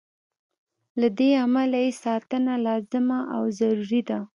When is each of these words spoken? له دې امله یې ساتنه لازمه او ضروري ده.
له 0.99 1.07
دې 1.19 1.29
امله 1.45 1.77
یې 1.85 1.91
ساتنه 2.03 2.53
لازمه 2.65 3.19
او 3.35 3.43
ضروري 3.59 4.01
ده. 4.09 4.19